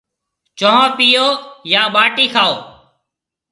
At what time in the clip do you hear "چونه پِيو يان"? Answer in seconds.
0.59-1.87